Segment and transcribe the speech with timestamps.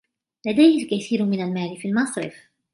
[0.47, 2.35] لديه الكثير من المال في المصرف.